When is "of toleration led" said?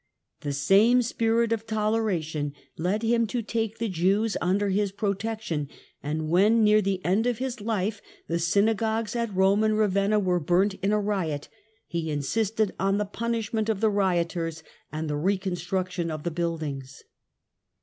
1.51-3.03